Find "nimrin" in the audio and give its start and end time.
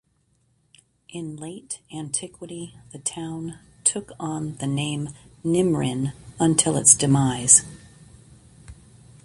5.43-6.13